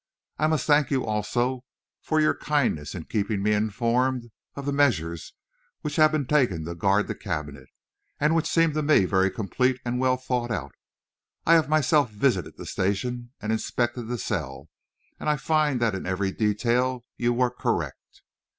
[0.39, 1.63] I must thank you, also,
[2.01, 5.33] for your kindness in keeping me informed of the measures
[5.81, 7.67] which have been taken to guard the cabinet,
[8.19, 10.73] and which seem to me very complete and well thought out.
[11.45, 14.69] I have myself visited the station and inspected the cell,
[15.19, 18.23] and I find that in every detail you were correct.